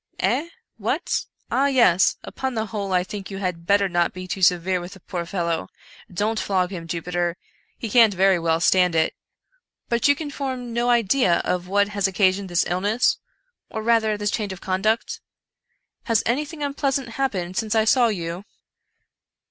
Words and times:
"Eh?— 0.19 0.49
what?— 0.87 1.25
ah 1.51 1.67
yes!— 1.67 2.15
upon 2.23 2.55
the 2.55 2.65
whole 2.65 2.91
I 2.91 3.03
think 3.03 3.29
you 3.29 3.37
had 3.37 3.67
better 3.67 3.87
not 3.87 4.13
be 4.13 4.27
too 4.27 4.41
severe 4.41 4.81
with 4.81 4.93
the 4.93 4.99
poor 4.99 5.27
fellow— 5.27 5.69
don't 6.11 6.39
flog 6.39 6.71
him, 6.71 6.87
Jupiter— 6.87 7.37
he 7.77 7.87
can't 7.87 8.11
very 8.15 8.39
well 8.39 8.59
stand 8.59 8.95
it— 8.95 9.13
but 9.89 10.01
can 10.01 10.17
you 10.29 10.31
form 10.31 10.73
no 10.73 10.89
idea 10.89 11.37
of 11.45 11.67
what 11.67 11.89
has 11.89 12.07
occasioned 12.07 12.49
this 12.49 12.65
illness, 12.65 13.19
or 13.69 13.83
rather 13.83 14.17
this 14.17 14.31
change 14.31 14.51
of 14.51 14.59
conduct? 14.59 15.21
Has 16.05 16.23
anything 16.25 16.63
unpleasant 16.63 17.09
happened 17.09 17.55
since 17.55 17.75
I 17.75 17.85
saw 17.85 18.07
you? 18.07 18.43